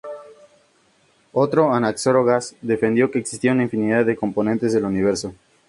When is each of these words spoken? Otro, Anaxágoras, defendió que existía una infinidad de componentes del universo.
Otro, 1.31 1.75
Anaxágoras, 1.75 2.55
defendió 2.63 3.11
que 3.11 3.19
existía 3.19 3.51
una 3.51 3.61
infinidad 3.61 4.03
de 4.03 4.15
componentes 4.15 4.73
del 4.73 4.85
universo. 4.85 5.35